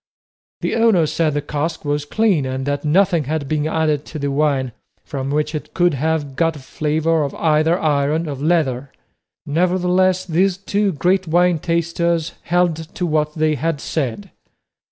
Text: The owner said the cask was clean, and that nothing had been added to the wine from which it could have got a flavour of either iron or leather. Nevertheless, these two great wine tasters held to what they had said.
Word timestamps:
The 0.61 0.73
owner 0.77 1.05
said 1.05 1.35
the 1.35 1.43
cask 1.43 1.85
was 1.85 2.05
clean, 2.05 2.43
and 2.43 2.65
that 2.65 2.83
nothing 2.83 3.25
had 3.25 3.47
been 3.47 3.67
added 3.67 4.03
to 4.05 4.17
the 4.17 4.31
wine 4.31 4.71
from 5.03 5.29
which 5.29 5.53
it 5.53 5.75
could 5.75 5.93
have 5.93 6.35
got 6.35 6.55
a 6.55 6.59
flavour 6.59 7.21
of 7.23 7.35
either 7.35 7.77
iron 7.79 8.27
or 8.27 8.33
leather. 8.33 8.91
Nevertheless, 9.45 10.25
these 10.25 10.57
two 10.57 10.91
great 10.91 11.27
wine 11.27 11.59
tasters 11.59 12.33
held 12.45 12.77
to 12.95 13.05
what 13.05 13.35
they 13.35 13.53
had 13.53 13.79
said. 13.79 14.31